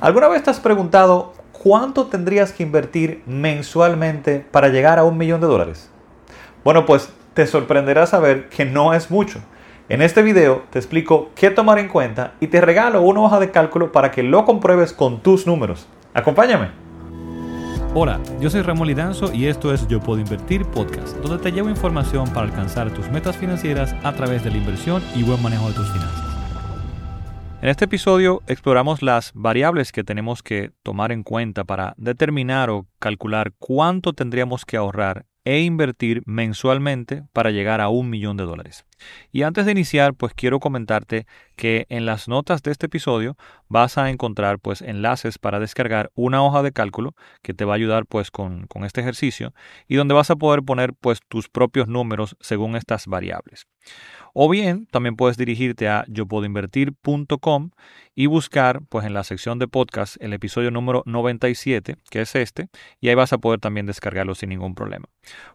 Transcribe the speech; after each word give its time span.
¿Alguna 0.00 0.28
vez 0.28 0.44
te 0.44 0.50
has 0.50 0.60
preguntado 0.60 1.32
cuánto 1.50 2.06
tendrías 2.06 2.52
que 2.52 2.62
invertir 2.62 3.22
mensualmente 3.26 4.38
para 4.38 4.68
llegar 4.68 4.96
a 5.00 5.04
un 5.04 5.18
millón 5.18 5.40
de 5.40 5.48
dólares? 5.48 5.90
Bueno, 6.62 6.86
pues 6.86 7.12
te 7.34 7.48
sorprenderá 7.48 8.06
saber 8.06 8.48
que 8.48 8.64
no 8.64 8.94
es 8.94 9.10
mucho. 9.10 9.40
En 9.88 10.00
este 10.00 10.22
video 10.22 10.62
te 10.70 10.78
explico 10.78 11.30
qué 11.34 11.50
tomar 11.50 11.80
en 11.80 11.88
cuenta 11.88 12.34
y 12.38 12.46
te 12.46 12.60
regalo 12.60 13.02
una 13.02 13.22
hoja 13.22 13.40
de 13.40 13.50
cálculo 13.50 13.90
para 13.90 14.12
que 14.12 14.22
lo 14.22 14.44
compruebes 14.44 14.92
con 14.92 15.20
tus 15.20 15.48
números. 15.48 15.88
Acompáñame. 16.14 16.68
Hola, 17.92 18.20
yo 18.38 18.50
soy 18.50 18.62
Ramón 18.62 18.86
Lidanzo 18.86 19.32
y 19.32 19.46
esto 19.46 19.74
es 19.74 19.88
Yo 19.88 19.98
Puedo 19.98 20.20
Invertir 20.20 20.64
Podcast, 20.66 21.16
donde 21.16 21.42
te 21.42 21.50
llevo 21.50 21.70
información 21.70 22.28
para 22.28 22.46
alcanzar 22.46 22.92
tus 22.92 23.10
metas 23.10 23.36
financieras 23.36 23.96
a 24.04 24.12
través 24.12 24.44
de 24.44 24.50
la 24.50 24.58
inversión 24.58 25.02
y 25.16 25.24
buen 25.24 25.42
manejo 25.42 25.66
de 25.68 25.74
tus 25.74 25.90
finanzas. 25.90 26.27
En 27.60 27.68
este 27.68 27.86
episodio 27.86 28.40
exploramos 28.46 29.02
las 29.02 29.32
variables 29.34 29.90
que 29.90 30.04
tenemos 30.04 30.44
que 30.44 30.70
tomar 30.84 31.10
en 31.10 31.24
cuenta 31.24 31.64
para 31.64 31.94
determinar 31.96 32.70
o 32.70 32.86
calcular 33.00 33.52
cuánto 33.58 34.12
tendríamos 34.12 34.64
que 34.64 34.76
ahorrar 34.76 35.26
e 35.44 35.62
invertir 35.62 36.22
mensualmente 36.24 37.24
para 37.32 37.50
llegar 37.50 37.80
a 37.80 37.88
un 37.88 38.10
millón 38.10 38.36
de 38.36 38.44
dólares. 38.44 38.84
Y 39.32 39.42
antes 39.42 39.66
de 39.66 39.72
iniciar, 39.72 40.14
pues 40.14 40.34
quiero 40.34 40.60
comentarte 40.60 41.26
que 41.56 41.86
en 41.88 42.06
las 42.06 42.28
notas 42.28 42.62
de 42.62 42.70
este 42.70 42.86
episodio 42.86 43.36
vas 43.68 43.98
a 43.98 44.10
encontrar 44.10 44.58
pues 44.60 44.80
enlaces 44.80 45.38
para 45.38 45.58
descargar 45.58 46.10
una 46.14 46.42
hoja 46.42 46.62
de 46.62 46.72
cálculo 46.72 47.14
que 47.42 47.52
te 47.52 47.64
va 47.64 47.74
a 47.74 47.76
ayudar 47.76 48.06
pues 48.06 48.30
con, 48.30 48.66
este 48.84 49.00
ejercicio 49.00 49.52
y 49.88 49.96
donde 49.96 50.14
vas 50.14 50.30
a 50.30 50.36
poder 50.36 50.62
poner 50.62 50.94
pues 50.94 51.20
tus 51.28 51.48
propios 51.48 51.88
números 51.88 52.36
según 52.40 52.76
estas 52.76 53.06
variables. 53.06 53.66
O 54.34 54.48
bien, 54.48 54.86
también 54.86 55.16
puedes 55.16 55.36
dirigirte 55.36 55.88
a 55.88 56.04
yopuedoinvertir.com 56.08 57.70
y 58.14 58.26
buscar 58.26 58.80
pues 58.88 59.04
en 59.04 59.14
la 59.14 59.24
sección 59.24 59.58
de 59.58 59.68
podcast 59.68 60.16
el 60.20 60.32
episodio 60.32 60.70
número 60.70 61.02
97, 61.06 61.96
que 62.10 62.20
es 62.20 62.34
este, 62.34 62.68
y 63.00 63.08
ahí 63.08 63.14
vas 63.14 63.32
a 63.32 63.38
poder 63.38 63.58
también 63.60 63.86
descargarlo 63.86 64.34
sin 64.34 64.50
ningún 64.50 64.74
problema. 64.74 65.06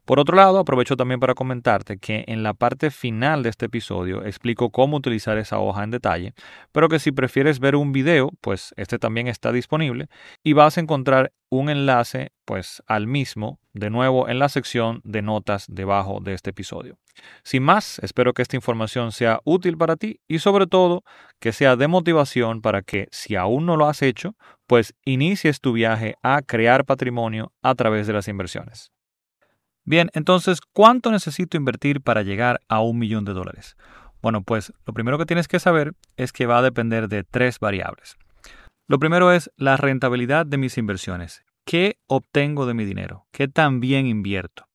Por 0.06 0.20
otro 0.20 0.36
lado, 0.36 0.60
aprovecho 0.60 0.98
también 0.98 1.20
para 1.20 1.34
comentarte 1.34 1.98
que 1.98 2.26
en 2.28 2.44
la 2.44 2.54
parte 2.54 2.92
final 2.92 3.33
de 3.42 3.50
este 3.50 3.66
episodio 3.66 4.24
explico 4.24 4.70
cómo 4.70 4.98
utilizar 4.98 5.38
esa 5.38 5.60
hoja 5.60 5.84
en 5.84 5.92
detalle, 5.92 6.34
pero 6.72 6.90
que 6.90 7.00
si 7.00 7.12
prefieres 7.12 7.60
ver 7.60 7.76
un 7.76 7.92
video, 7.92 8.30
pues 8.42 8.74
este 8.78 9.00
también 9.00 9.28
está 9.28 9.52
disponible 9.52 10.10
y 10.44 10.54
vas 10.54 10.78
a 10.78 10.82
encontrar 10.82 11.32
un 11.50 11.70
enlace 11.70 12.32
pues 12.46 12.84
al 12.86 13.08
mismo 13.08 13.60
de 13.74 13.90
nuevo 13.90 14.30
en 14.30 14.40
la 14.40 14.50
sección 14.50 15.02
de 15.04 15.22
notas 15.22 15.66
debajo 15.68 16.20
de 16.22 16.34
este 16.34 16.52
episodio. 16.52 16.98
Sin 17.44 17.64
más, 17.64 18.00
espero 18.00 18.34
que 18.34 18.42
esta 18.42 18.56
información 18.56 19.12
sea 19.12 19.40
útil 19.44 19.78
para 19.78 19.96
ti 19.96 20.20
y 20.28 20.40
sobre 20.40 20.68
todo 20.68 21.04
que 21.40 21.54
sea 21.54 21.76
de 21.76 21.88
motivación 21.88 22.62
para 22.62 22.82
que 22.82 23.08
si 23.12 23.36
aún 23.36 23.66
no 23.66 23.78
lo 23.78 23.88
has 23.88 24.02
hecho, 24.02 24.36
pues 24.68 24.94
inicies 25.06 25.62
tu 25.62 25.74
viaje 25.74 26.16
a 26.22 26.42
crear 26.42 26.86
patrimonio 26.86 27.54
a 27.62 27.76
través 27.76 28.08
de 28.08 28.14
las 28.14 28.28
inversiones. 28.28 28.92
Bien, 29.86 30.10
entonces, 30.14 30.60
¿cuánto 30.62 31.12
necesito 31.12 31.58
invertir 31.58 32.02
para 32.02 32.24
llegar 32.24 32.62
a 32.70 32.82
un 32.82 33.00
millón 33.00 33.26
de 33.26 33.34
dólares? 33.34 33.76
Bueno, 34.22 34.42
pues 34.42 34.72
lo 34.86 34.94
primero 34.94 35.18
que 35.18 35.26
tienes 35.26 35.50
que 35.50 35.60
saber 35.60 35.94
es 36.16 36.32
que 36.32 36.46
va 36.46 36.60
a 36.60 36.62
depender 36.62 37.10
de 37.10 37.24
tres 37.24 37.60
variables. 37.60 38.16
Lo 38.88 38.98
primero 38.98 39.34
es 39.34 39.52
la 39.58 39.76
rentabilidad 39.76 40.46
de 40.46 40.58
mis 40.58 40.78
inversiones. 40.78 41.44
¿Qué 41.66 41.98
obtengo 42.08 42.66
de 42.66 42.74
mi 42.74 42.86
dinero? 42.86 43.28
¿Qué 43.32 43.50
también 43.50 44.08
invierto? 44.08 44.68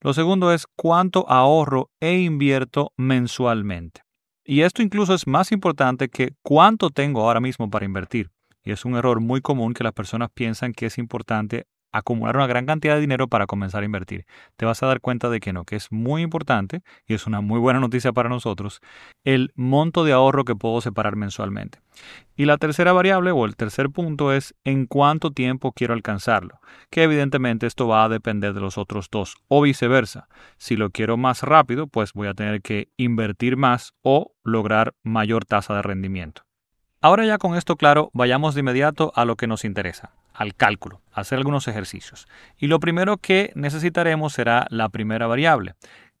Lo 0.00 0.12
segundo 0.12 0.52
es 0.52 0.66
cuánto 0.76 1.28
ahorro 1.28 1.90
e 2.00 2.18
invierto 2.18 2.92
mensualmente. 2.96 4.02
Y 4.44 4.60
esto 4.60 4.82
incluso 4.82 5.14
es 5.14 5.26
más 5.26 5.50
importante 5.50 6.08
que 6.08 6.34
cuánto 6.42 6.90
tengo 6.90 7.22
ahora 7.22 7.40
mismo 7.40 7.68
para 7.68 7.84
invertir. 7.84 8.30
Y 8.62 8.70
es 8.70 8.84
un 8.84 8.94
error 8.94 9.20
muy 9.20 9.40
común 9.40 9.74
que 9.74 9.82
las 9.82 9.92
personas 9.92 10.30
piensan 10.32 10.72
que 10.72 10.86
es 10.86 10.98
importante 10.98 11.66
acumular 11.96 12.36
una 12.36 12.46
gran 12.46 12.66
cantidad 12.66 12.94
de 12.94 13.00
dinero 13.00 13.28
para 13.28 13.46
comenzar 13.46 13.82
a 13.82 13.86
invertir. 13.86 14.26
Te 14.56 14.66
vas 14.66 14.82
a 14.82 14.86
dar 14.86 15.00
cuenta 15.00 15.30
de 15.30 15.40
que 15.40 15.52
no, 15.52 15.64
que 15.64 15.76
es 15.76 15.90
muy 15.90 16.22
importante, 16.22 16.82
y 17.06 17.14
es 17.14 17.26
una 17.26 17.40
muy 17.40 17.58
buena 17.58 17.80
noticia 17.80 18.12
para 18.12 18.28
nosotros, 18.28 18.80
el 19.24 19.52
monto 19.54 20.04
de 20.04 20.12
ahorro 20.12 20.44
que 20.44 20.54
puedo 20.54 20.80
separar 20.80 21.16
mensualmente. 21.16 21.80
Y 22.36 22.44
la 22.44 22.58
tercera 22.58 22.92
variable 22.92 23.30
o 23.30 23.44
el 23.44 23.56
tercer 23.56 23.90
punto 23.90 24.32
es 24.32 24.54
en 24.64 24.86
cuánto 24.86 25.30
tiempo 25.30 25.72
quiero 25.72 25.94
alcanzarlo, 25.94 26.60
que 26.90 27.02
evidentemente 27.02 27.66
esto 27.66 27.88
va 27.88 28.04
a 28.04 28.08
depender 28.08 28.52
de 28.52 28.60
los 28.60 28.78
otros 28.78 29.08
dos, 29.10 29.36
o 29.48 29.62
viceversa. 29.62 30.28
Si 30.58 30.76
lo 30.76 30.90
quiero 30.90 31.16
más 31.16 31.42
rápido, 31.42 31.86
pues 31.86 32.12
voy 32.12 32.28
a 32.28 32.34
tener 32.34 32.60
que 32.60 32.90
invertir 32.96 33.56
más 33.56 33.94
o 34.02 34.32
lograr 34.44 34.94
mayor 35.02 35.44
tasa 35.44 35.74
de 35.74 35.82
rendimiento. 35.82 36.45
Ahora 37.00 37.26
ya 37.26 37.38
con 37.38 37.56
esto 37.56 37.76
claro, 37.76 38.10
vayamos 38.14 38.54
de 38.54 38.60
inmediato 38.60 39.12
a 39.14 39.24
lo 39.24 39.36
que 39.36 39.46
nos 39.46 39.64
interesa, 39.64 40.12
al 40.32 40.54
cálculo, 40.54 41.02
hacer 41.12 41.38
algunos 41.38 41.68
ejercicios. 41.68 42.26
Y 42.56 42.68
lo 42.68 42.80
primero 42.80 43.18
que 43.18 43.52
necesitaremos 43.54 44.32
será 44.32 44.66
la 44.70 44.88
primera 44.88 45.26
variable. 45.26 45.74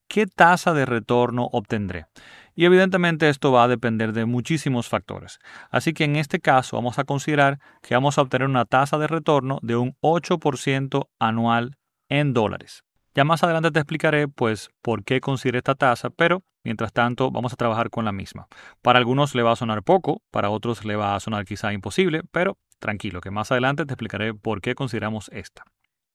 ¿Qué 0.06 0.26
tasa 0.26 0.74
de 0.74 0.84
retorno 0.84 1.48
obtendré? 1.50 2.06
Y 2.54 2.64
evidentemente 2.64 3.28
esto 3.28 3.52
va 3.52 3.64
a 3.64 3.68
depender 3.68 4.12
de 4.12 4.24
muchísimos 4.24 4.88
factores. 4.88 5.38
Así 5.70 5.92
que 5.92 6.04
en 6.04 6.16
este 6.16 6.40
caso 6.40 6.76
vamos 6.76 6.98
a 6.98 7.04
considerar 7.04 7.58
que 7.82 7.94
vamos 7.94 8.16
a 8.16 8.22
obtener 8.22 8.48
una 8.48 8.64
tasa 8.64 8.98
de 8.98 9.06
retorno 9.06 9.58
de 9.62 9.76
un 9.76 9.96
8% 10.00 11.08
anual 11.18 11.76
en 12.08 12.32
dólares. 12.32 12.82
Ya 13.14 13.24
más 13.24 13.42
adelante 13.42 13.70
te 13.70 13.78
explicaré 13.78 14.28
pues 14.28 14.70
por 14.82 15.04
qué 15.04 15.20
consideré 15.20 15.58
esta 15.58 15.74
tasa, 15.74 16.10
pero 16.10 16.42
mientras 16.66 16.92
tanto 16.92 17.30
vamos 17.30 17.54
a 17.54 17.56
trabajar 17.56 17.88
con 17.88 18.04
la 18.04 18.12
misma. 18.12 18.48
Para 18.82 18.98
algunos 18.98 19.34
le 19.34 19.42
va 19.42 19.52
a 19.52 19.56
sonar 19.56 19.82
poco, 19.82 20.20
para 20.30 20.50
otros 20.50 20.84
le 20.84 20.96
va 20.96 21.16
a 21.16 21.20
sonar 21.20 21.46
quizá 21.46 21.72
imposible, 21.72 22.20
pero 22.30 22.58
Tranquilo, 22.78 23.20
que 23.20 23.30
más 23.30 23.50
adelante 23.52 23.86
te 23.86 23.94
explicaré 23.94 24.34
por 24.34 24.60
qué 24.60 24.74
consideramos 24.74 25.30
esta. 25.32 25.64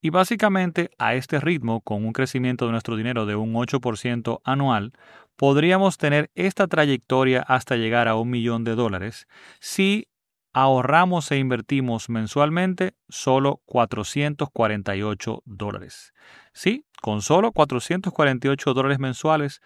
Y 0.01 0.09
básicamente 0.09 0.89
a 0.97 1.15
este 1.15 1.39
ritmo, 1.39 1.81
con 1.81 2.05
un 2.05 2.13
crecimiento 2.13 2.65
de 2.65 2.71
nuestro 2.71 2.95
dinero 2.95 3.25
de 3.25 3.35
un 3.35 3.53
8% 3.53 4.41
anual, 4.43 4.93
podríamos 5.35 5.97
tener 5.97 6.31
esta 6.33 6.67
trayectoria 6.67 7.41
hasta 7.41 7.75
llegar 7.75 8.07
a 8.07 8.15
un 8.15 8.29
millón 8.29 8.63
de 8.63 8.75
dólares 8.75 9.27
si 9.59 10.07
ahorramos 10.53 11.31
e 11.31 11.37
invertimos 11.37 12.09
mensualmente 12.09 12.95
solo 13.09 13.61
448 13.65 15.41
dólares. 15.45 16.13
Sí, 16.51 16.85
con 17.01 17.21
solo 17.21 17.51
448 17.51 18.73
dólares 18.73 18.99
mensuales, 18.99 19.61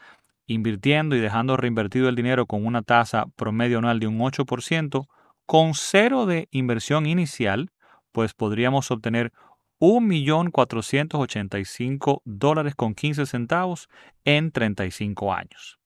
invirtiendo 0.47 1.15
y 1.15 1.19
dejando 1.19 1.57
reinvertido 1.57 2.09
el 2.09 2.15
dinero 2.15 2.45
con 2.45 2.65
una 2.65 2.81
tasa 2.81 3.25
promedio 3.35 3.79
anual 3.79 3.99
de 3.99 4.07
un 4.07 4.19
8%, 4.19 5.07
con 5.45 5.73
cero 5.73 6.25
de 6.25 6.47
inversión 6.51 7.05
inicial, 7.05 7.71
pues 8.11 8.33
podríamos 8.33 8.91
obtener 8.91 9.31
1.485 9.79 12.21
dólares 12.23 12.75
con 12.75 12.95
15 12.95 13.25
centavos 13.25 13.89
en 14.23 14.51
35 14.51 15.33
años. 15.33 15.79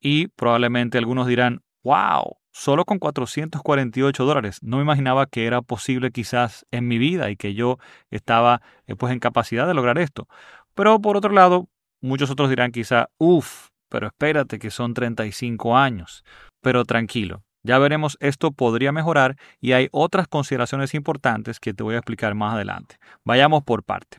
Y 0.00 0.28
probablemente 0.28 0.96
algunos 0.98 1.26
dirán, 1.26 1.62
wow, 1.82 2.38
solo 2.50 2.84
con 2.84 2.98
448 2.98 4.24
dólares. 4.24 4.58
No 4.62 4.78
me 4.78 4.82
imaginaba 4.82 5.26
que 5.26 5.46
era 5.46 5.62
posible 5.62 6.10
quizás 6.10 6.66
en 6.70 6.88
mi 6.88 6.98
vida 6.98 7.30
y 7.30 7.36
que 7.36 7.54
yo 7.54 7.78
estaba 8.10 8.60
eh, 8.86 8.96
pues 8.96 9.12
en 9.12 9.18
capacidad 9.18 9.66
de 9.66 9.74
lograr 9.74 9.98
esto. 9.98 10.28
Pero 10.74 11.00
por 11.00 11.16
otro 11.16 11.32
lado, 11.32 11.68
muchos 12.00 12.30
otros 12.30 12.48
dirán 12.48 12.72
quizá, 12.72 13.08
uff, 13.18 13.68
pero 13.94 14.08
espérate 14.08 14.58
que 14.58 14.72
son 14.72 14.92
35 14.92 15.76
años. 15.76 16.24
Pero 16.60 16.84
tranquilo, 16.84 17.44
ya 17.62 17.78
veremos, 17.78 18.16
esto 18.18 18.50
podría 18.50 18.90
mejorar 18.90 19.36
y 19.60 19.70
hay 19.70 19.86
otras 19.92 20.26
consideraciones 20.26 20.94
importantes 20.94 21.60
que 21.60 21.74
te 21.74 21.84
voy 21.84 21.94
a 21.94 21.98
explicar 21.98 22.34
más 22.34 22.54
adelante. 22.54 22.96
Vayamos 23.24 23.62
por 23.62 23.84
parte. 23.84 24.18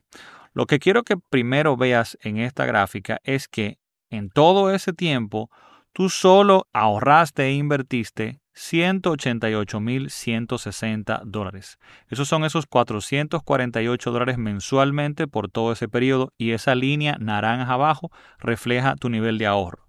Lo 0.53 0.65
que 0.65 0.79
quiero 0.79 1.03
que 1.03 1.17
primero 1.17 1.75
veas 1.75 2.17
en 2.21 2.37
esta 2.37 2.65
gráfica 2.65 3.19
es 3.25 3.49
que 3.49 3.77
en 4.09 4.29
todo 4.29 4.73
ese 4.73 4.93
tiempo 4.93 5.49
tú 5.95 6.09
solo 6.09 6.67
ahorraste 6.73 7.45
e 7.45 7.53
invertiste 7.53 8.41
188.160 8.53 11.21
dólares. 11.23 11.79
Esos 12.09 12.27
son 12.27 12.43
esos 12.43 12.65
448 12.65 14.11
dólares 14.11 14.37
mensualmente 14.37 15.25
por 15.25 15.49
todo 15.49 15.71
ese 15.71 15.87
periodo 15.87 16.33
y 16.37 16.51
esa 16.51 16.75
línea 16.75 17.15
naranja 17.17 17.71
abajo 17.71 18.11
refleja 18.39 18.97
tu 18.97 19.09
nivel 19.09 19.37
de 19.37 19.47
ahorro 19.47 19.85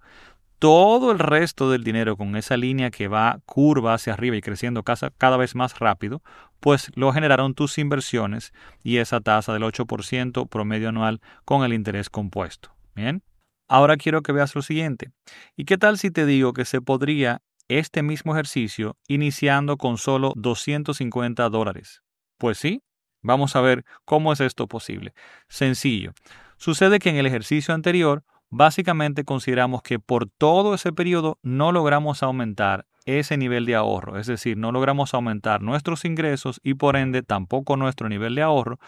todo 0.59 1.13
el 1.13 1.19
resto 1.19 1.71
del 1.71 1.85
dinero 1.85 2.17
con 2.17 2.35
esa 2.35 2.57
línea 2.57 2.91
que 2.91 3.09
va 3.09 3.41
curva 3.45 3.93
hacia 3.93 4.15
arriba 4.15 4.37
y 4.37 4.41
creciendo 4.41 4.85
cada 4.85 5.37
vez 5.37 5.55
más 5.55 5.79
rápido, 5.79 6.23
pues 6.61 6.91
lo 6.95 7.13
generaron 7.13 7.53
tus 7.53 7.77
inversiones 7.77 8.55
y 8.83 8.97
esa 8.97 9.21
tasa 9.21 9.53
del 9.53 9.65
8% 9.65 10.49
promedio 10.49 10.89
anual 10.89 11.21
con 11.45 11.63
el 11.63 11.75
interés 11.75 12.09
compuesto. 12.09 12.71
Bien, 12.95 13.23
ahora 13.69 13.97
quiero 13.97 14.23
que 14.23 14.33
veas 14.33 14.55
lo 14.55 14.63
siguiente. 14.63 15.11
¿Y 15.57 15.65
qué 15.65 15.79
tal 15.79 15.99
si 15.99 16.11
te 16.11 16.27
digo 16.27 16.53
que 16.53 16.65
se 16.65 16.81
podría 16.81 17.43
este 17.69 18.03
mismo 18.03 18.35
ejercicio 18.35 18.97
iniciando 19.09 19.77
con 19.77 19.99
solo 19.99 20.33
250 20.37 21.49
dólares? 21.49 22.03
Pues 22.39 22.59
sí, 22.59 22.83
vamos 23.23 23.57
a 23.57 23.61
ver 23.61 23.85
cómo 24.05 24.33
es 24.33 24.41
esto 24.41 24.67
posible. 24.67 25.13
Sencillo. 25.49 26.13
Sucede 26.57 26.99
que 26.99 27.11
en 27.11 27.17
el 27.17 27.27
ejercicio 27.27 27.75
anterior 27.75 28.25
básicamente 28.49 29.25
consideramos 29.25 29.83
que 29.83 29.99
por 29.99 30.29
todo 30.29 30.75
ese 30.75 30.93
periodo 30.93 31.39
no 31.43 31.73
logramos 31.73 32.23
aumentar 32.23 32.87
ese 33.05 33.37
nivel 33.37 33.67
de 33.67 33.77
ahorro, 33.77 34.19
es 34.19 34.27
decir, 34.27 34.57
no 34.57 34.73
logramos 34.73 35.15
aumentar 35.15 35.63
nuestros 35.63 36.05
ingresos 36.05 36.61
y 36.65 36.75
por 36.75 36.97
ende 36.97 37.23
tampoco 37.23 37.77
nuestro 37.77 38.09
nivel 38.09 38.35
de 38.35 38.43
ahorro 38.43 38.81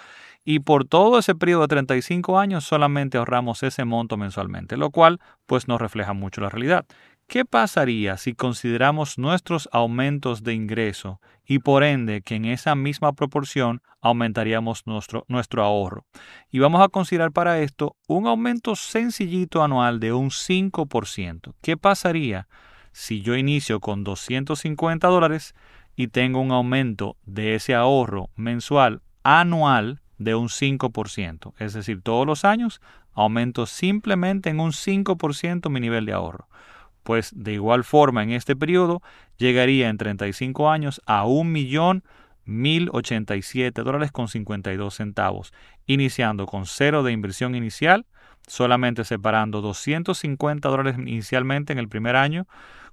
y 0.50 0.60
por 0.60 0.86
todo 0.86 1.18
ese 1.18 1.34
periodo 1.34 1.60
de 1.60 1.68
35 1.68 2.38
años 2.38 2.64
solamente 2.64 3.18
ahorramos 3.18 3.62
ese 3.62 3.84
monto 3.84 4.16
mensualmente, 4.16 4.78
lo 4.78 4.88
cual 4.88 5.20
pues 5.44 5.68
no 5.68 5.76
refleja 5.76 6.14
mucho 6.14 6.40
la 6.40 6.48
realidad. 6.48 6.86
¿Qué 7.26 7.44
pasaría 7.44 8.16
si 8.16 8.32
consideramos 8.32 9.18
nuestros 9.18 9.68
aumentos 9.72 10.42
de 10.44 10.54
ingreso 10.54 11.20
y 11.44 11.58
por 11.58 11.84
ende 11.84 12.22
que 12.22 12.36
en 12.36 12.46
esa 12.46 12.74
misma 12.74 13.12
proporción 13.12 13.82
aumentaríamos 14.00 14.86
nuestro, 14.86 15.26
nuestro 15.28 15.62
ahorro? 15.62 16.06
Y 16.50 16.60
vamos 16.60 16.80
a 16.80 16.88
considerar 16.88 17.30
para 17.30 17.60
esto 17.60 17.94
un 18.06 18.26
aumento 18.26 18.74
sencillito 18.74 19.62
anual 19.62 20.00
de 20.00 20.14
un 20.14 20.30
5%. 20.30 21.52
¿Qué 21.60 21.76
pasaría 21.76 22.48
si 22.92 23.20
yo 23.20 23.36
inicio 23.36 23.80
con 23.80 24.02
250 24.02 25.08
dólares 25.08 25.54
y 25.94 26.08
tengo 26.08 26.40
un 26.40 26.52
aumento 26.52 27.18
de 27.26 27.54
ese 27.54 27.74
ahorro 27.74 28.30
mensual 28.34 29.02
anual 29.24 30.00
de 30.18 30.34
un 30.34 30.48
5%? 30.48 31.54
Es 31.58 31.72
decir, 31.72 32.02
todos 32.02 32.26
los 32.26 32.44
años 32.44 32.80
aumento 33.14 33.66
simplemente 33.66 34.50
en 34.50 34.60
un 34.60 34.72
5% 34.72 35.70
mi 35.70 35.80
nivel 35.80 36.06
de 36.06 36.12
ahorro 36.12 36.48
pues 37.08 37.32
de 37.34 37.54
igual 37.54 37.82
forma 37.84 38.22
en 38.22 38.32
este 38.32 38.54
periodo 38.54 39.00
llegaría 39.38 39.88
en 39.88 39.96
35 39.96 40.68
años 40.68 41.00
a 41.06 41.24
1.1087 41.24 43.82
dólares 43.82 44.12
con 44.12 44.28
52 44.28 44.94
centavos, 44.94 45.54
iniciando 45.86 46.44
con 46.44 46.66
cero 46.66 47.02
de 47.02 47.12
inversión 47.12 47.54
inicial, 47.54 48.04
solamente 48.46 49.04
separando 49.04 49.62
250 49.62 50.68
dólares 50.68 50.96
inicialmente 50.98 51.72
en 51.72 51.78
el 51.78 51.88
primer 51.88 52.14
año, 52.14 52.46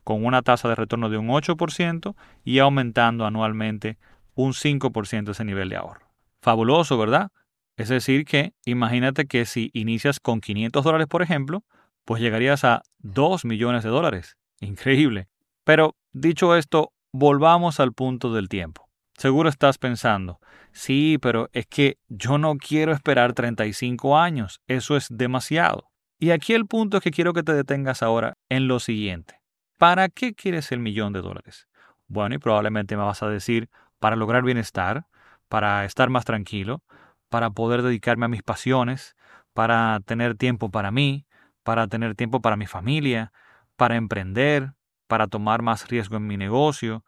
con 0.05 0.23
una 0.23 0.43
tasa 0.43 0.69
de 0.69 0.75
retorno 0.75 1.09
de 1.09 1.17
un 1.17 1.27
8% 1.27 2.15
y 2.45 2.59
aumentando 2.59 3.25
anualmente 3.25 3.97
un 4.33 4.53
5% 4.53 5.31
ese 5.31 5.43
nivel 5.43 5.67
de 5.67 5.75
ahorro. 5.75 6.04
Fabuloso, 6.45 6.95
¿verdad? 6.99 7.31
Es 7.75 7.89
decir, 7.89 8.23
que 8.23 8.53
imagínate 8.65 9.25
que 9.25 9.45
si 9.45 9.71
inicias 9.73 10.19
con 10.19 10.41
500 10.41 10.83
dólares, 10.83 11.07
por 11.07 11.23
ejemplo, 11.23 11.63
pues 12.03 12.21
llegarías 12.21 12.63
a 12.63 12.83
2 12.99 13.45
millones 13.45 13.83
de 13.83 13.89
dólares. 13.89 14.37
Increíble. 14.59 15.27
Pero 15.63 15.95
dicho 16.13 16.55
esto, 16.55 16.91
volvamos 17.11 17.79
al 17.79 17.93
punto 17.93 18.31
del 18.31 18.47
tiempo. 18.47 18.87
Seguro 19.17 19.49
estás 19.49 19.79
pensando, 19.79 20.39
sí, 20.71 21.17
pero 21.19 21.49
es 21.51 21.65
que 21.65 21.97
yo 22.09 22.37
no 22.37 22.57
quiero 22.57 22.91
esperar 22.91 23.33
35 23.33 24.15
años, 24.15 24.61
eso 24.67 24.95
es 24.95 25.07
demasiado. 25.09 25.89
Y 26.19 26.29
aquí 26.29 26.53
el 26.53 26.67
punto 26.67 26.97
es 26.97 27.03
que 27.03 27.09
quiero 27.09 27.33
que 27.33 27.41
te 27.41 27.55
detengas 27.55 28.03
ahora 28.03 28.37
en 28.49 28.67
lo 28.67 28.79
siguiente. 28.79 29.41
¿Para 29.79 30.09
qué 30.09 30.35
quieres 30.35 30.71
el 30.71 30.77
millón 30.77 31.11
de 31.11 31.21
dólares? 31.21 31.67
Bueno, 32.05 32.35
y 32.35 32.37
probablemente 32.37 32.95
me 32.95 33.01
vas 33.01 33.23
a 33.23 33.29
decir, 33.29 33.67
para 33.97 34.15
lograr 34.15 34.43
bienestar, 34.43 35.07
para 35.47 35.85
estar 35.85 36.09
más 36.09 36.25
tranquilo, 36.25 36.83
para 37.29 37.49
poder 37.49 37.81
dedicarme 37.81 38.25
a 38.25 38.29
mis 38.29 38.43
pasiones, 38.43 39.15
para 39.53 39.99
tener 40.05 40.35
tiempo 40.35 40.69
para 40.69 40.91
mí, 40.91 41.25
para 41.63 41.87
tener 41.87 42.15
tiempo 42.15 42.41
para 42.41 42.57
mi 42.57 42.67
familia, 42.67 43.31
para 43.75 43.95
emprender, 43.95 44.73
para 45.07 45.27
tomar 45.27 45.61
más 45.61 45.87
riesgo 45.87 46.17
en 46.17 46.27
mi 46.27 46.37
negocio, 46.37 47.03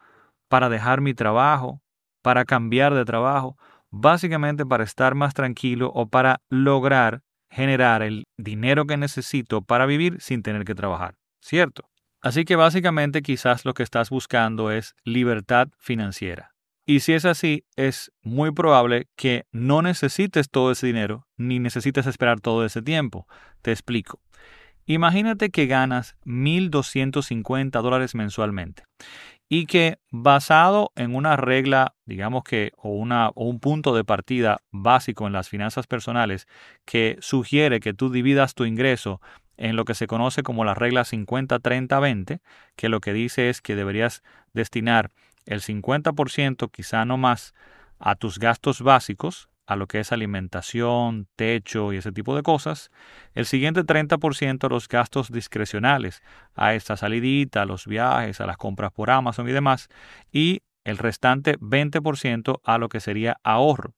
para 0.48 0.70
dejar 0.70 1.02
mi 1.02 1.14
trabajo, 1.14 1.82
para 2.22 2.46
cambiar 2.46 2.94
de 2.94 3.06
trabajo, 3.06 3.58
básicamente 3.90 4.66
para 4.66 4.84
estar 4.84 5.16
más 5.16 5.34
tranquilo 5.34 5.92
o 5.94 6.08
para 6.08 6.42
lograr 6.50 7.22
generar 7.50 8.02
el 8.02 8.26
dinero 8.38 8.86
que 8.86 8.98
necesito 8.98 9.62
para 9.62 9.86
vivir 9.86 10.20
sin 10.20 10.44
tener 10.44 10.66
que 10.66 10.76
trabajar, 10.76 11.16
¿cierto? 11.42 11.90
Así 12.22 12.44
que 12.44 12.56
básicamente 12.56 13.22
quizás 13.22 13.64
lo 13.64 13.74
que 13.74 13.84
estás 13.84 14.10
buscando 14.10 14.72
es 14.72 14.96
libertad 15.06 15.70
financiera. 15.78 16.57
Y 16.90 17.02
si 17.02 17.12
es 17.12 17.26
así, 17.26 17.66
es 17.76 18.14
muy 18.22 18.52
probable 18.52 19.10
que 19.18 19.44
no 19.52 19.82
necesites 19.82 20.50
todo 20.50 20.72
ese 20.72 20.88
dinero 20.88 21.28
ni 21.36 21.60
necesites 21.60 22.08
esperar 22.08 22.40
todo 22.40 22.64
ese 22.64 22.82
tiempo. 22.82 23.28
Te 23.62 23.74
explico. 23.74 24.22
Imagínate 24.86 25.50
que 25.50 25.68
ganas 25.68 26.16
1.250 26.24 27.82
dólares 27.82 28.16
mensualmente 28.16 28.86
y 29.50 29.66
que 29.66 30.00
basado 30.12 30.94
en 30.96 31.14
una 31.14 31.36
regla, 31.36 31.94
digamos 32.06 32.46
que, 32.46 32.72
o, 32.78 32.92
una, 32.92 33.30
o 33.36 33.50
un 33.50 33.60
punto 33.60 33.94
de 33.94 34.06
partida 34.06 34.62
básico 34.72 35.28
en 35.28 35.34
las 35.34 35.50
finanzas 35.50 35.88
personales 35.88 36.48
que 36.86 37.18
sugiere 37.20 37.82
que 37.82 37.94
tú 37.94 38.10
dividas 38.10 38.54
tu 38.54 38.64
ingreso 38.64 39.20
en 39.58 39.76
lo 39.76 39.84
que 39.84 39.94
se 39.94 40.08
conoce 40.08 40.42
como 40.42 40.64
la 40.64 40.74
regla 40.74 41.02
50-30-20, 41.02 42.40
que 42.78 42.88
lo 42.88 43.02
que 43.02 43.12
dice 43.12 43.50
es 43.50 43.62
que 43.62 43.76
deberías 43.76 44.24
destinar 44.54 45.12
el 45.48 45.62
50%, 45.62 46.70
quizá 46.72 47.06
no 47.06 47.18
más, 47.18 47.54
a 48.00 48.16
tus 48.16 48.38
gastos 48.38 48.82
básicos, 48.82 49.50
a 49.66 49.76
lo 49.76 49.88
que 49.88 50.00
es 50.00 50.12
alimentación, 50.12 51.28
techo 51.36 51.92
y 51.92 51.98
ese 51.98 52.12
tipo 52.12 52.36
de 52.36 52.44
cosas. 52.44 52.90
El 53.34 53.46
siguiente 53.46 53.84
30% 53.84 54.66
a 54.66 54.70
los 54.70 54.88
gastos 54.88 55.30
discrecionales, 55.30 56.24
a 56.56 56.74
esta 56.74 56.96
salidita, 56.96 57.64
a 57.64 57.66
los 57.66 57.86
viajes, 57.86 58.40
a 58.40 58.46
las 58.46 58.58
compras 58.58 58.92
por 58.94 59.10
Amazon 59.12 59.48
y 59.50 59.52
demás. 59.52 59.90
Y 60.32 60.62
el 60.86 60.98
restante 60.98 61.58
20% 61.60 62.62
a 62.64 62.78
lo 62.78 62.88
que 62.88 63.02
sería 63.02 63.38
ahorro. 63.44 63.94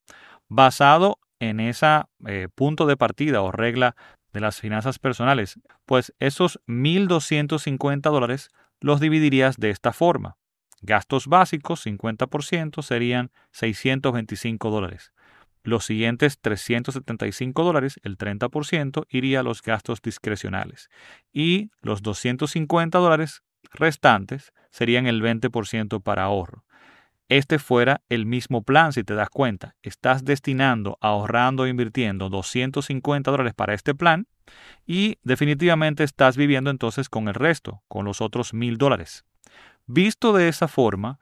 Basado 0.48 1.20
en 1.40 1.60
ese 1.60 2.02
eh, 2.26 2.48
punto 2.54 2.88
de 2.88 2.98
partida 2.98 3.42
o 3.44 3.52
regla 3.52 3.96
de 4.34 4.40
las 4.40 4.60
finanzas 4.60 4.98
personales, 4.98 5.60
pues 5.86 6.14
esos 6.20 6.60
1.250 6.68 8.10
dólares 8.10 8.50
los 8.80 9.00
dividirías 9.00 9.58
de 9.58 9.70
esta 9.70 9.94
forma. 9.94 10.39
Gastos 10.82 11.28
básicos, 11.28 11.86
50%, 11.86 12.82
serían 12.82 13.32
625 13.52 14.70
dólares. 14.70 15.14
Los 15.64 15.86
siguientes 15.86 16.40
375 16.40 17.64
dólares, 17.64 18.00
el 18.04 18.18
30%, 18.18 19.06
iría 19.10 19.42
a 19.42 19.44
los 19.44 19.62
gastos 19.62 20.02
discrecionales. 20.02 20.90
Y 21.34 21.70
los 21.82 22.02
250 22.02 22.98
dólares 22.98 23.44
restantes 23.72 24.54
serían 24.72 25.06
el 25.06 25.22
20% 25.22 26.02
para 26.02 26.24
ahorro. 26.24 26.64
Este 27.28 27.60
fuera 27.60 28.02
el 28.10 28.26
mismo 28.26 28.64
plan, 28.64 28.92
si 28.92 29.04
te 29.04 29.14
das 29.14 29.30
cuenta. 29.30 29.76
Estás 29.84 30.26
destinando, 30.26 30.98
ahorrando 31.00 31.66
e 31.66 31.70
invirtiendo 31.70 32.30
250 32.30 33.30
dólares 33.30 33.54
para 33.54 33.76
este 33.76 33.94
plan 33.94 34.28
y 34.88 35.20
definitivamente 35.22 36.04
estás 36.04 36.38
viviendo 36.38 36.72
entonces 36.72 37.08
con 37.08 37.28
el 37.28 37.36
resto, 37.36 37.84
con 37.88 38.06
los 38.06 38.22
otros 38.22 38.56
mil 38.56 38.80
dólares. 38.80 39.26
Visto 39.92 40.34
de 40.34 40.50
esa 40.50 40.68
forma, 40.68 41.18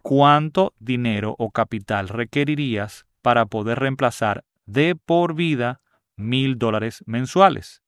¿cuánto 0.00 0.74
dinero 0.78 1.34
o 1.40 1.50
capital 1.50 2.08
requerirías 2.08 3.04
para 3.20 3.46
poder 3.46 3.80
reemplazar 3.80 4.44
de 4.64 4.94
por 4.94 5.34
vida 5.34 5.80
mil 6.14 6.56
dólares 6.56 7.02
mensuales? 7.04 7.82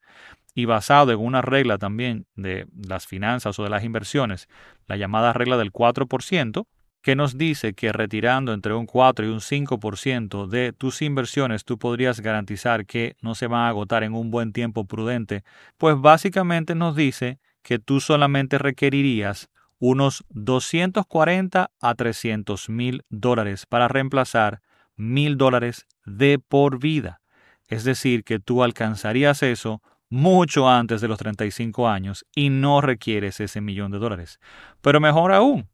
Y 0.53 0.65
basado 0.65 1.13
en 1.13 1.21
una 1.21 1.41
regla 1.41 1.79
también 1.79 2.27
de 2.35 2.67
las 2.75 3.07
finanzas 3.07 3.61
o 3.61 3.63
de 3.63 3.71
las 3.71 3.85
inversiones, 3.85 4.49
la 4.89 4.97
llamada 4.97 5.33
regla 5.33 5.57
del 5.57 5.71
4%, 5.71 6.67
que 7.01 7.15
nos 7.15 7.39
dice 7.39 7.75
que 7.75 7.93
retirando 7.93 8.53
entre 8.53 8.75
un 8.75 8.87
4 8.87 9.27
y 9.27 9.29
un 9.29 9.41
5% 9.41 10.49
de 10.49 10.73
tus 10.73 11.01
inversiones 11.03 11.65
tú 11.65 11.79
podrías 11.79 12.19
garantizar 12.19 12.87
que 12.87 13.15
no 13.21 13.37
se 13.37 13.47
van 13.47 13.67
a 13.67 13.69
agotar 13.69 14.03
en 14.03 14.15
un 14.15 14.33
buen 14.33 14.53
tiempo 14.53 14.85
prudente, 14.85 15.45
pues 15.79 15.97
básicamente 16.01 16.75
nos 16.75 16.97
dice 16.97 17.39
que 17.63 17.79
tú 17.79 18.01
solamente 18.01 18.59
requerirías 18.59 19.49
unos 19.87 20.25
240 20.31 21.71
a 21.79 21.95
300 21.95 22.71
mil 22.71 23.03
dólares 23.11 23.67
para 23.67 23.87
reemplazar 23.87 24.63
mil 24.97 25.37
dólares 25.37 25.87
de 26.07 26.39
por 26.39 26.79
vida. 26.79 27.21
Es 27.69 27.85
decir, 27.85 28.25
que 28.25 28.39
tú 28.39 28.63
alcanzarías 28.63 29.43
eso 29.43 29.83
mucho 30.09 30.71
antes 30.71 31.03
de 31.03 31.09
los 31.09 31.19
35 31.19 31.87
años 31.87 32.25
y 32.35 32.49
no 32.49 32.81
requieres 32.81 33.41
ese 33.41 33.61
millón 33.61 33.93
de 33.93 33.99
dólares. 33.99 34.41
Pero 34.81 35.01
mejor 35.01 35.33
aún, 35.33 35.69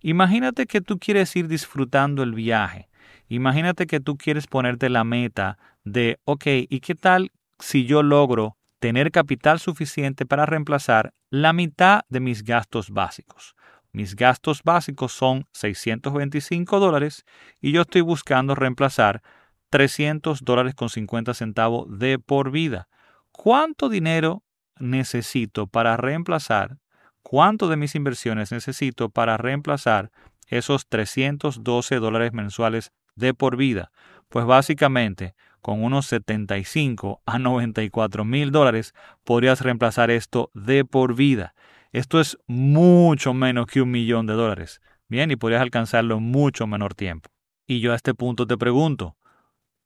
imagínate 0.00 0.64
que 0.64 0.80
tú 0.80 0.98
quieres 0.98 1.36
ir 1.36 1.46
disfrutando 1.46 2.22
el 2.22 2.32
viaje. 2.32 2.88
Imagínate 3.28 3.86
que 3.86 4.00
tú 4.00 4.16
quieres 4.16 4.46
ponerte 4.46 4.88
la 4.88 5.04
meta 5.04 5.58
de, 5.84 6.18
ok, 6.24 6.46
¿y 6.46 6.80
qué 6.80 6.94
tal 6.94 7.30
si 7.58 7.84
yo 7.84 8.02
logro 8.02 8.56
tener 8.80 9.12
capital 9.12 9.60
suficiente 9.60 10.26
para 10.26 10.46
reemplazar 10.46 11.12
la 11.30 11.52
mitad 11.52 12.00
de 12.08 12.20
mis 12.20 12.42
gastos 12.42 12.90
básicos. 12.90 13.54
Mis 13.92 14.16
gastos 14.16 14.62
básicos 14.64 15.12
son 15.12 15.46
625 15.52 16.80
dólares 16.80 17.24
y 17.60 17.72
yo 17.72 17.82
estoy 17.82 18.00
buscando 18.00 18.54
reemplazar 18.54 19.22
300 19.68 20.44
dólares 20.44 20.74
con 20.74 20.88
50 20.88 21.34
centavos 21.34 21.86
de 21.98 22.18
por 22.18 22.50
vida. 22.50 22.88
¿Cuánto 23.30 23.88
dinero 23.88 24.42
necesito 24.78 25.66
para 25.66 25.96
reemplazar? 25.96 26.78
¿Cuánto 27.22 27.68
de 27.68 27.76
mis 27.76 27.94
inversiones 27.94 28.50
necesito 28.50 29.10
para 29.10 29.36
reemplazar 29.36 30.10
esos 30.46 30.88
312 30.88 31.96
dólares 31.96 32.32
mensuales 32.32 32.92
de 33.14 33.34
por 33.34 33.56
vida? 33.56 33.92
Pues 34.28 34.46
básicamente 34.46 35.34
con 35.60 35.82
unos 35.82 36.06
75 36.06 37.22
a 37.26 37.38
94 37.38 38.24
mil 38.24 38.50
dólares, 38.50 38.94
podrías 39.24 39.60
reemplazar 39.60 40.10
esto 40.10 40.50
de 40.54 40.84
por 40.84 41.14
vida. 41.14 41.54
Esto 41.92 42.20
es 42.20 42.38
mucho 42.46 43.34
menos 43.34 43.66
que 43.66 43.82
un 43.82 43.90
millón 43.90 44.26
de 44.26 44.34
dólares. 44.34 44.80
Bien, 45.08 45.30
y 45.30 45.36
podrías 45.36 45.62
alcanzarlo 45.62 46.18
en 46.18 46.22
mucho 46.22 46.66
menor 46.66 46.94
tiempo. 46.94 47.30
Y 47.66 47.80
yo 47.80 47.92
a 47.92 47.96
este 47.96 48.14
punto 48.14 48.46
te 48.46 48.56
pregunto, 48.56 49.16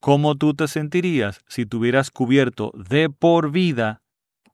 ¿cómo 0.00 0.35
tú 0.35 0.54
te 0.54 0.69
sentirías 0.69 1.40
si 1.49 1.64
tuvieras 1.64 2.11
cubierto 2.11 2.73
de 2.75 3.09
por 3.09 3.50
vida 3.50 4.02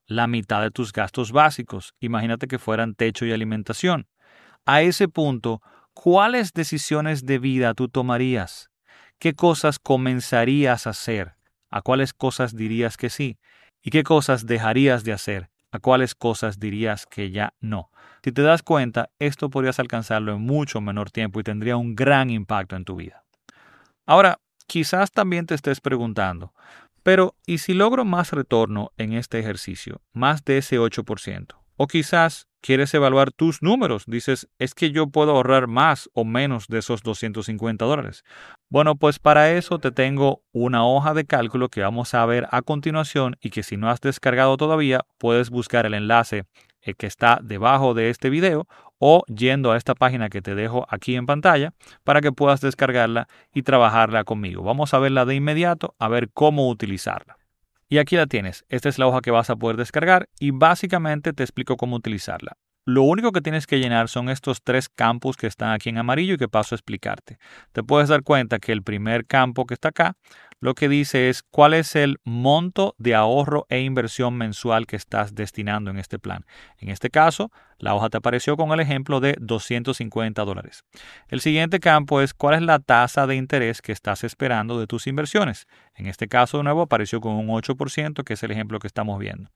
la 0.06 0.26
mitad 0.26 0.62
de 0.62 0.70
tus 0.70 0.92
gastos 0.92 1.32
básicos? 1.32 1.94
Imagínate 2.00 2.46
que 2.46 2.58
fueran 2.58 2.94
techo 2.94 3.26
y 3.26 3.32
alimentación. 3.32 4.06
A 4.64 4.82
ese 4.82 5.08
punto, 5.08 5.60
¿cuáles 5.92 6.52
decisiones 6.52 7.26
de 7.26 7.38
vida 7.38 7.74
tú 7.74 7.88
tomarías? 7.88 8.69
¿Qué 9.20 9.34
cosas 9.34 9.78
comenzarías 9.78 10.86
a 10.86 10.90
hacer? 10.90 11.34
¿A 11.70 11.82
cuáles 11.82 12.14
cosas 12.14 12.56
dirías 12.56 12.96
que 12.96 13.10
sí? 13.10 13.38
¿Y 13.82 13.90
qué 13.90 14.02
cosas 14.02 14.46
dejarías 14.46 15.04
de 15.04 15.12
hacer? 15.12 15.50
¿A 15.70 15.78
cuáles 15.78 16.14
cosas 16.14 16.58
dirías 16.58 17.04
que 17.04 17.30
ya 17.30 17.52
no? 17.60 17.90
Si 18.24 18.32
te 18.32 18.40
das 18.40 18.62
cuenta, 18.62 19.10
esto 19.18 19.50
podrías 19.50 19.78
alcanzarlo 19.78 20.32
en 20.32 20.40
mucho 20.40 20.80
menor 20.80 21.10
tiempo 21.10 21.38
y 21.38 21.42
tendría 21.42 21.76
un 21.76 21.94
gran 21.94 22.30
impacto 22.30 22.76
en 22.76 22.86
tu 22.86 22.96
vida. 22.96 23.22
Ahora, 24.06 24.40
quizás 24.66 25.12
también 25.12 25.44
te 25.44 25.54
estés 25.54 25.82
preguntando, 25.82 26.54
pero 27.02 27.34
¿y 27.44 27.58
si 27.58 27.74
logro 27.74 28.06
más 28.06 28.32
retorno 28.32 28.90
en 28.96 29.12
este 29.12 29.38
ejercicio, 29.38 30.00
más 30.14 30.46
de 30.46 30.56
ese 30.56 30.78
8%? 30.78 31.56
O 31.76 31.86
quizás 31.86 32.48
quieres 32.60 32.92
evaluar 32.94 33.32
tus 33.32 33.62
números. 33.62 34.04
Dices, 34.06 34.48
es 34.58 34.74
que 34.74 34.90
yo 34.90 35.08
puedo 35.08 35.32
ahorrar 35.32 35.66
más 35.66 36.08
o 36.12 36.24
menos 36.24 36.68
de 36.68 36.78
esos 36.78 37.02
250 37.02 37.84
dólares. 37.84 38.24
Bueno, 38.68 38.96
pues 38.96 39.18
para 39.18 39.50
eso 39.52 39.78
te 39.78 39.90
tengo 39.90 40.42
una 40.52 40.86
hoja 40.86 41.14
de 41.14 41.24
cálculo 41.24 41.68
que 41.68 41.82
vamos 41.82 42.14
a 42.14 42.24
ver 42.26 42.46
a 42.50 42.62
continuación 42.62 43.36
y 43.40 43.50
que 43.50 43.62
si 43.62 43.76
no 43.76 43.90
has 43.90 44.00
descargado 44.00 44.56
todavía, 44.56 45.00
puedes 45.18 45.50
buscar 45.50 45.86
el 45.86 45.94
enlace 45.94 46.44
eh, 46.82 46.94
que 46.94 47.06
está 47.06 47.40
debajo 47.42 47.94
de 47.94 48.10
este 48.10 48.30
video 48.30 48.66
o 48.98 49.24
yendo 49.26 49.72
a 49.72 49.76
esta 49.76 49.94
página 49.94 50.28
que 50.28 50.42
te 50.42 50.54
dejo 50.54 50.86
aquí 50.88 51.16
en 51.16 51.26
pantalla 51.26 51.72
para 52.04 52.20
que 52.20 52.32
puedas 52.32 52.60
descargarla 52.60 53.28
y 53.52 53.62
trabajarla 53.62 54.24
conmigo. 54.24 54.62
Vamos 54.62 54.94
a 54.94 54.98
verla 54.98 55.24
de 55.24 55.34
inmediato, 55.34 55.94
a 55.98 56.08
ver 56.08 56.30
cómo 56.32 56.68
utilizarla. 56.68 57.39
Y 57.92 57.98
aquí 57.98 58.14
la 58.14 58.28
tienes. 58.28 58.64
Esta 58.68 58.88
es 58.88 59.00
la 59.00 59.08
hoja 59.08 59.20
que 59.20 59.32
vas 59.32 59.50
a 59.50 59.56
poder 59.56 59.76
descargar 59.76 60.28
y 60.38 60.52
básicamente 60.52 61.32
te 61.32 61.42
explico 61.42 61.76
cómo 61.76 61.96
utilizarla. 61.96 62.56
Lo 62.84 63.02
único 63.02 63.32
que 63.32 63.40
tienes 63.40 63.66
que 63.66 63.78
llenar 63.78 64.08
son 64.08 64.28
estos 64.28 64.62
tres 64.62 64.88
campos 64.88 65.36
que 65.36 65.46
están 65.46 65.70
aquí 65.70 65.90
en 65.90 65.98
amarillo 65.98 66.34
y 66.34 66.38
que 66.38 66.48
paso 66.48 66.74
a 66.74 66.76
explicarte. 66.76 67.38
Te 67.72 67.82
puedes 67.82 68.08
dar 68.08 68.22
cuenta 68.22 68.58
que 68.58 68.72
el 68.72 68.82
primer 68.82 69.26
campo 69.26 69.66
que 69.66 69.74
está 69.74 69.88
acá 69.88 70.16
lo 70.62 70.74
que 70.74 70.90
dice 70.90 71.30
es 71.30 71.42
cuál 71.42 71.72
es 71.72 71.96
el 71.96 72.18
monto 72.22 72.94
de 72.98 73.14
ahorro 73.14 73.64
e 73.70 73.80
inversión 73.80 74.34
mensual 74.34 74.86
que 74.86 74.96
estás 74.96 75.34
destinando 75.34 75.90
en 75.90 75.98
este 75.98 76.18
plan. 76.18 76.44
En 76.76 76.90
este 76.90 77.08
caso, 77.08 77.50
la 77.78 77.94
hoja 77.94 78.10
te 78.10 78.18
apareció 78.18 78.58
con 78.58 78.70
el 78.72 78.80
ejemplo 78.80 79.20
de 79.20 79.36
250 79.40 80.44
dólares. 80.44 80.84
El 81.28 81.40
siguiente 81.40 81.80
campo 81.80 82.20
es 82.20 82.34
cuál 82.34 82.56
es 82.56 82.62
la 82.62 82.78
tasa 82.78 83.26
de 83.26 83.36
interés 83.36 83.80
que 83.80 83.92
estás 83.92 84.22
esperando 84.22 84.78
de 84.78 84.86
tus 84.86 85.06
inversiones. 85.06 85.66
En 85.94 86.06
este 86.06 86.28
caso, 86.28 86.58
de 86.58 86.64
nuevo, 86.64 86.82
apareció 86.82 87.22
con 87.22 87.32
un 87.36 87.48
8%, 87.48 88.22
que 88.22 88.34
es 88.34 88.42
el 88.42 88.50
ejemplo 88.50 88.80
que 88.80 88.86
estamos 88.86 89.18
viendo. 89.18 89.48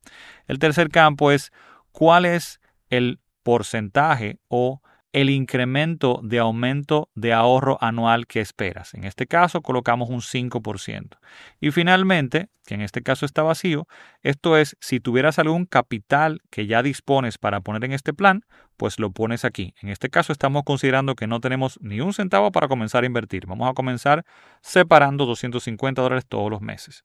El 0.47 0.59
tercer 0.59 0.89
campo 0.89 1.33
es 1.33 1.53
cuál 1.93 2.25
es 2.25 2.61
el 2.97 3.21
porcentaje 3.43 4.39
o 4.49 4.81
el 5.15 5.31
incremento 5.31 6.19
de 6.25 6.41
aumento 6.41 7.09
de 7.15 7.33
ahorro 7.33 7.79
anual 7.81 8.27
que 8.27 8.41
esperas. 8.41 8.95
En 8.95 9.05
este 9.05 9.29
caso 9.29 9.63
colocamos 9.63 10.11
un 10.11 10.21
5%. 10.21 11.19
Y 11.61 11.71
finalmente, 11.71 12.49
que 12.67 12.75
en 12.75 12.81
este 12.81 13.01
caso 13.01 13.25
está 13.25 13.45
vacío, 13.45 13.87
esto 14.23 14.57
es, 14.57 14.77
si 14.81 14.99
tuvieras 14.99 15.39
algún 15.39 15.67
capital 15.67 16.43
que 16.51 16.67
ya 16.67 16.83
dispones 16.83 17.39
para 17.39 17.61
poner 17.61 17.85
en 17.85 17.93
este 17.93 18.13
plan, 18.13 18.45
pues 18.77 18.99
lo 18.99 19.13
pones 19.13 19.45
aquí. 19.45 19.73
En 19.81 19.89
este 19.89 20.11
caso 20.11 20.33
estamos 20.33 20.65
considerando 20.65 21.15
que 21.15 21.29
no 21.29 21.41
tenemos 21.41 21.79
ni 21.81 22.01
un 22.01 22.13
centavo 22.13 22.51
para 22.51 22.67
comenzar 22.67 23.05
a 23.05 23.07
invertir. 23.07 23.47
Vamos 23.47 23.71
a 23.71 23.75
comenzar 23.75 24.25
separando 24.63 25.27
250 25.27 26.03
dólares 26.03 26.27
todos 26.27 26.51
los 26.51 26.61
meses. 26.61 27.05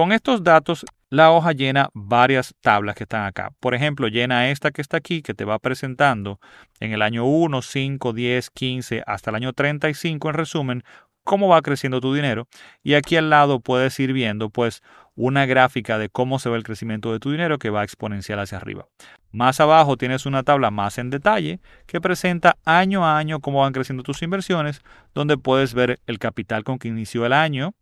Con 0.00 0.12
estos 0.12 0.42
datos, 0.42 0.86
la 1.10 1.30
hoja 1.30 1.52
llena 1.52 1.90
varias 1.92 2.54
tablas 2.62 2.94
que 2.94 3.02
están 3.02 3.26
acá. 3.26 3.50
Por 3.60 3.74
ejemplo, 3.74 4.08
llena 4.08 4.48
esta 4.48 4.70
que 4.70 4.80
está 4.80 4.96
aquí, 4.96 5.20
que 5.20 5.34
te 5.34 5.44
va 5.44 5.58
presentando 5.58 6.40
en 6.78 6.92
el 6.92 7.02
año 7.02 7.26
1, 7.26 7.60
5, 7.60 8.14
10, 8.14 8.48
15, 8.48 9.02
hasta 9.06 9.28
el 9.28 9.36
año 9.36 9.52
35, 9.52 10.30
en 10.30 10.34
resumen, 10.34 10.84
cómo 11.22 11.48
va 11.48 11.60
creciendo 11.60 12.00
tu 12.00 12.14
dinero. 12.14 12.48
Y 12.82 12.94
aquí 12.94 13.16
al 13.16 13.28
lado 13.28 13.60
puedes 13.60 14.00
ir 14.00 14.14
viendo, 14.14 14.48
pues, 14.48 14.82
una 15.16 15.44
gráfica 15.44 15.98
de 15.98 16.08
cómo 16.08 16.38
se 16.38 16.48
ve 16.48 16.56
el 16.56 16.62
crecimiento 16.62 17.12
de 17.12 17.18
tu 17.18 17.30
dinero 17.32 17.58
que 17.58 17.68
va 17.68 17.84
exponencial 17.84 18.38
hacia 18.38 18.56
arriba. 18.56 18.86
Más 19.32 19.60
abajo 19.60 19.98
tienes 19.98 20.24
una 20.24 20.44
tabla 20.44 20.70
más 20.70 20.96
en 20.96 21.10
detalle 21.10 21.60
que 21.86 22.00
presenta 22.00 22.56
año 22.64 23.04
a 23.04 23.18
año 23.18 23.40
cómo 23.40 23.60
van 23.60 23.74
creciendo 23.74 24.02
tus 24.02 24.22
inversiones, 24.22 24.80
donde 25.12 25.36
puedes 25.36 25.74
ver 25.74 26.00
el 26.06 26.18
capital 26.18 26.64
con 26.64 26.78
que 26.78 26.88
inició 26.88 27.26
el 27.26 27.34
año, 27.34 27.74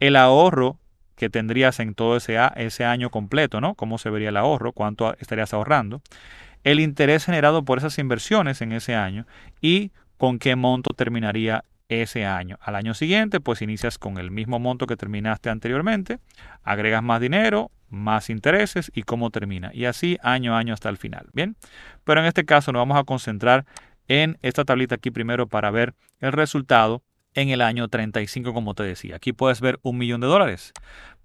el 0.00 0.16
ahorro 0.16 0.78
que 1.18 1.28
tendrías 1.28 1.80
en 1.80 1.94
todo 1.94 2.16
ese, 2.16 2.38
ese 2.54 2.84
año 2.84 3.10
completo, 3.10 3.60
¿no? 3.60 3.74
¿Cómo 3.74 3.98
se 3.98 4.08
vería 4.08 4.28
el 4.28 4.36
ahorro? 4.36 4.72
¿Cuánto 4.72 5.14
estarías 5.18 5.52
ahorrando? 5.52 6.00
El 6.62 6.78
interés 6.78 7.24
generado 7.24 7.64
por 7.64 7.78
esas 7.78 7.98
inversiones 7.98 8.62
en 8.62 8.72
ese 8.72 8.94
año 8.94 9.26
y 9.60 9.90
con 10.16 10.38
qué 10.38 10.54
monto 10.54 10.94
terminaría 10.94 11.64
ese 11.88 12.24
año. 12.24 12.56
Al 12.60 12.76
año 12.76 12.94
siguiente, 12.94 13.40
pues 13.40 13.62
inicias 13.62 13.98
con 13.98 14.18
el 14.18 14.30
mismo 14.30 14.60
monto 14.60 14.86
que 14.86 14.96
terminaste 14.96 15.50
anteriormente, 15.50 16.20
agregas 16.62 17.02
más 17.02 17.20
dinero, 17.20 17.72
más 17.88 18.30
intereses 18.30 18.92
y 18.94 19.02
cómo 19.02 19.30
termina. 19.30 19.70
Y 19.74 19.86
así 19.86 20.18
año 20.22 20.54
a 20.54 20.58
año 20.58 20.72
hasta 20.72 20.88
el 20.88 20.98
final. 20.98 21.26
Bien, 21.32 21.56
pero 22.04 22.20
en 22.20 22.26
este 22.26 22.44
caso 22.44 22.70
nos 22.70 22.80
vamos 22.80 22.98
a 22.98 23.04
concentrar 23.04 23.64
en 24.06 24.38
esta 24.42 24.64
tablita 24.64 24.94
aquí 24.94 25.10
primero 25.10 25.48
para 25.48 25.70
ver 25.72 25.94
el 26.20 26.32
resultado 26.32 27.02
en 27.34 27.50
el 27.50 27.60
año 27.60 27.88
35, 27.88 28.52
como 28.52 28.74
te 28.74 28.82
decía. 28.82 29.16
Aquí 29.16 29.32
puedes 29.32 29.60
ver 29.60 29.78
un 29.82 29.98
millón 29.98 30.20
de 30.20 30.26
dólares. 30.26 30.72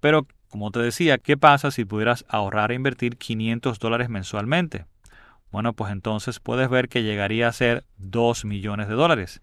Pero, 0.00 0.26
como 0.48 0.70
te 0.70 0.80
decía, 0.80 1.18
¿qué 1.18 1.36
pasa 1.36 1.70
si 1.70 1.84
pudieras 1.84 2.24
ahorrar 2.28 2.72
e 2.72 2.76
invertir 2.76 3.16
500 3.16 3.78
dólares 3.78 4.08
mensualmente? 4.08 4.86
Bueno, 5.50 5.72
pues 5.72 5.92
entonces 5.92 6.40
puedes 6.40 6.68
ver 6.68 6.88
que 6.88 7.02
llegaría 7.02 7.48
a 7.48 7.52
ser 7.52 7.84
2 7.96 8.44
millones 8.44 8.88
de 8.88 8.94
dólares. 8.94 9.40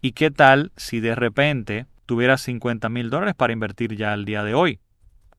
¿Y 0.00 0.12
qué 0.12 0.30
tal 0.30 0.72
si 0.76 1.00
de 1.00 1.14
repente 1.14 1.86
tuvieras 2.06 2.42
50 2.42 2.88
mil 2.90 3.08
dólares 3.10 3.34
para 3.34 3.52
invertir 3.52 3.96
ya 3.96 4.12
al 4.12 4.24
día 4.26 4.44
de 4.44 4.54
hoy? 4.54 4.80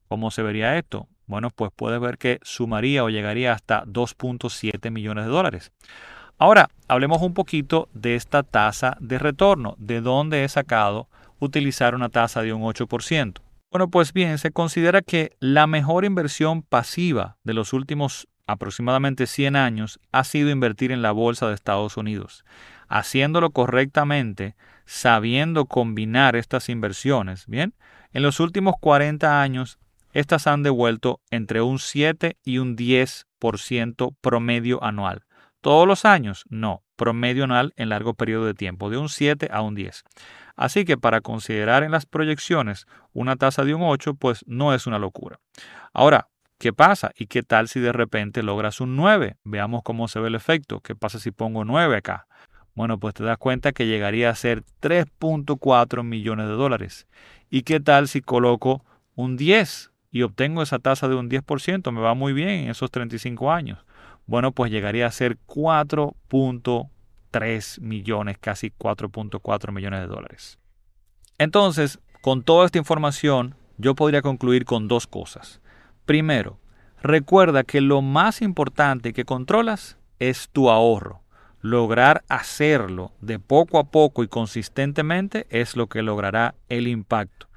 ¿Cómo 0.08 0.32
se 0.32 0.42
vería 0.42 0.78
esto? 0.78 1.08
Bueno, 1.28 1.50
pues 1.50 1.72
puedes 1.76 2.00
ver 2.00 2.18
que 2.18 2.40
sumaría 2.44 3.04
o 3.04 3.10
llegaría 3.10 3.54
hasta 3.54 3.84
2.7 3.86 4.92
millones 4.92 5.26
de 5.26 5.32
dólares. 5.32 5.72
Ahora, 6.38 6.70
hablemos 6.90 7.22
un 7.22 7.34
poquito 7.34 7.88
de 7.94 8.16
esta 8.16 8.44
tasa 8.44 8.98
de 9.00 9.20
retorno, 9.20 9.76
de 9.78 10.02
dónde 10.02 10.44
he 10.44 10.50
sacado 10.50 11.08
utilizar 11.40 11.96
una 11.96 12.10
tasa 12.10 12.42
de 12.42 12.52
un 12.52 12.62
8%. 12.64 13.42
Bueno, 13.72 13.90
pues 13.90 14.12
bien, 14.12 14.38
se 14.38 14.52
considera 14.52 15.02
que 15.02 15.32
la 15.40 15.66
mejor 15.66 16.04
inversión 16.04 16.62
pasiva 16.62 17.38
de 17.44 17.54
los 17.54 17.72
últimos 17.72 18.28
aproximadamente 18.48 19.28
100 19.28 19.56
años 19.56 20.00
ha 20.12 20.24
sido 20.26 20.50
invertir 20.50 20.92
en 20.92 21.02
la 21.02 21.12
bolsa 21.12 21.48
de 21.48 21.56
Estados 21.56 21.96
Unidos. 21.96 22.44
Haciéndolo 22.90 23.52
correctamente, 23.52 24.56
sabiendo 24.86 25.66
combinar 25.66 26.36
estas 26.36 26.68
inversiones, 26.70 27.48
bien, 27.48 27.74
en 28.12 28.24
los 28.24 28.40
últimos 28.40 28.76
40 28.80 29.42
años, 29.42 29.80
estas 30.12 30.48
han 30.48 30.64
devuelto 30.64 31.22
entre 31.32 31.62
un 31.62 31.80
7 31.80 32.38
y 32.44 32.58
un 32.58 32.78
10% 32.78 34.16
promedio 34.22 34.84
anual. 34.84 35.26
¿Todos 35.66 35.88
los 35.88 36.06
años? 36.06 36.46
No, 36.48 36.84
promedio 36.96 37.46
anual 37.46 37.74
en 37.76 37.90
largo 37.90 38.14
periodo 38.14 38.46
de 38.46 38.54
tiempo, 38.54 38.92
de 38.92 38.98
un 38.98 39.10
7 39.10 39.50
a 39.52 39.64
un 39.64 39.74
10. 39.74 40.04
Así 40.56 40.86
que 40.86 40.96
para 40.96 41.22
considerar 41.22 41.82
en 41.82 41.90
las 41.90 42.06
proyecciones 42.06 42.86
una 43.14 43.36
tasa 43.36 43.66
de 43.66 43.74
un 43.74 43.82
8, 43.82 44.14
pues 44.14 44.46
no 44.46 44.76
es 44.76 44.86
una 44.86 45.00
locura. 45.00 45.40
Ahora, 45.92 46.28
¿qué 46.60 46.72
pasa? 46.72 47.14
¿Y 47.18 47.26
qué 47.26 47.42
tal 47.42 47.68
si 47.68 47.80
de 47.80 47.94
repente 47.94 48.44
logras 48.44 48.80
un 48.80 48.96
9? 48.96 49.38
Veamos 49.44 49.82
cómo 49.82 50.08
se 50.08 50.20
ve 50.20 50.28
el 50.28 50.36
efecto. 50.36 50.82
¿Qué 50.82 50.94
pasa 50.94 51.18
si 51.18 51.32
pongo 51.32 51.66
9 51.66 51.98
acá? 51.98 52.28
Bueno, 52.76 53.00
pues 53.00 53.16
te 53.16 53.24
das 53.24 53.40
cuenta 53.40 53.72
que 53.72 53.88
llegaría 53.88 54.30
a 54.30 54.36
ser 54.36 54.62
3.4 54.82 56.04
millones 56.04 56.48
de 56.48 56.54
dólares. 56.54 57.08
¿Y 57.50 57.64
qué 57.64 57.80
tal 57.80 58.08
si 58.08 58.22
coloco 58.22 58.86
un 59.16 59.36
10 59.36 59.90
y 60.12 60.22
obtengo 60.22 60.62
esa 60.62 60.78
tasa 60.78 61.08
de 61.08 61.16
un 61.16 61.28
10%? 61.28 61.92
Me 61.92 62.02
va 62.02 62.14
muy 62.14 62.34
bien 62.34 62.50
en 62.50 62.70
esos 62.70 62.92
35 62.92 63.52
años 63.52 63.84
bueno, 64.28 64.52
pues 64.52 64.72
llegaría 64.72 65.08
a 65.08 65.12
ser 65.12 65.38
4.3 65.48 67.82
millones, 67.82 68.38
casi 68.40 68.72
4.4 68.72 69.72
millones 69.72 70.02
de 70.02 70.08
dólares. 70.08 70.60
Entonces, 71.38 72.00
con 72.22 72.44
toda 72.44 72.66
esta 72.66 72.78
información, 72.78 73.56
yo 73.78 73.94
podría 73.94 74.22
concluir 74.22 74.64
con 74.66 74.88
dos 74.88 75.06
cosas. 75.06 75.62
Primero, 76.06 76.60
recuerda 77.02 77.64
que 77.64 77.82
lo 77.82 78.02
más 78.02 78.42
importante 78.42 79.14
que 79.14 79.26
controlas 79.26 79.98
es 80.20 80.50
tu 80.50 80.70
ahorro. 80.70 81.22
Lograr 81.62 82.24
hacerlo 82.30 83.12
de 83.22 83.40
poco 83.40 83.80
a 83.80 83.86
poco 83.86 84.24
y 84.24 84.28
consistentemente 84.28 85.48
es 85.50 85.76
lo 85.76 85.88
que 85.88 86.04
logrará 86.04 86.56
el 86.70 86.88
impacto. 86.88 87.48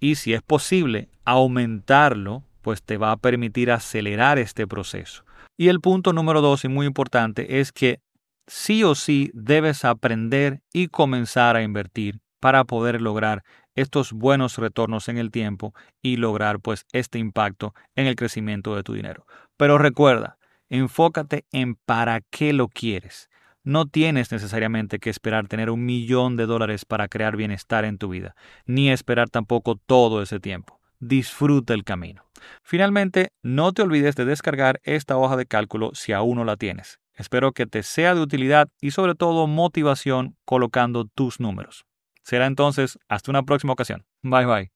y 0.00 0.16
si 0.16 0.34
es 0.34 0.42
posible 0.42 1.08
aumentarlo, 1.24 2.42
pues 2.60 2.82
te 2.82 2.98
va 2.98 3.12
a 3.12 3.16
permitir 3.16 3.70
acelerar 3.70 4.38
este 4.38 4.66
proceso. 4.66 5.24
Y 5.56 5.68
el 5.68 5.80
punto 5.80 6.12
número 6.12 6.40
dos 6.40 6.64
y 6.64 6.68
muy 6.68 6.86
importante 6.86 7.60
es 7.60 7.70
que 7.70 8.00
sí 8.46 8.82
o 8.82 8.94
sí 8.94 9.30
debes 9.34 9.84
aprender 9.84 10.62
y 10.72 10.88
comenzar 10.88 11.56
a 11.56 11.62
invertir 11.62 12.20
para 12.40 12.64
poder 12.64 13.00
lograr 13.00 13.42
estos 13.74 14.12
buenos 14.12 14.58
retornos 14.58 15.08
en 15.08 15.18
el 15.18 15.30
tiempo 15.30 15.72
y 16.02 16.16
lograr 16.16 16.60
pues 16.60 16.86
este 16.92 17.18
impacto 17.18 17.74
en 17.94 18.06
el 18.06 18.16
crecimiento 18.16 18.74
de 18.76 18.82
tu 18.82 18.94
dinero. 18.94 19.26
Pero 19.56 19.78
recuerda, 19.78 20.38
enfócate 20.68 21.46
en 21.52 21.76
para 21.76 22.20
qué 22.20 22.52
lo 22.52 22.68
quieres. 22.68 23.30
No 23.62 23.86
tienes 23.86 24.30
necesariamente 24.30 24.98
que 24.98 25.08
esperar 25.08 25.48
tener 25.48 25.70
un 25.70 25.84
millón 25.86 26.36
de 26.36 26.46
dólares 26.46 26.84
para 26.84 27.08
crear 27.08 27.36
bienestar 27.36 27.84
en 27.84 27.96
tu 27.96 28.08
vida, 28.08 28.34
ni 28.66 28.90
esperar 28.90 29.30
tampoco 29.30 29.76
todo 29.76 30.20
ese 30.20 30.38
tiempo. 30.38 30.80
Disfruta 31.00 31.74
el 31.74 31.84
camino. 31.84 32.24
Finalmente, 32.62 33.28
no 33.42 33.72
te 33.72 33.82
olvides 33.82 34.16
de 34.16 34.24
descargar 34.24 34.80
esta 34.82 35.16
hoja 35.16 35.36
de 35.36 35.46
cálculo 35.46 35.90
si 35.94 36.12
aún 36.12 36.38
no 36.38 36.44
la 36.44 36.56
tienes. 36.56 36.98
Espero 37.14 37.52
que 37.52 37.66
te 37.66 37.82
sea 37.82 38.14
de 38.14 38.20
utilidad 38.20 38.68
y 38.80 38.90
sobre 38.90 39.14
todo 39.14 39.46
motivación 39.46 40.36
colocando 40.44 41.04
tus 41.04 41.40
números. 41.40 41.84
Será 42.22 42.46
entonces 42.46 42.98
hasta 43.08 43.30
una 43.30 43.42
próxima 43.42 43.72
ocasión. 43.72 44.04
Bye 44.22 44.46
bye. 44.46 44.70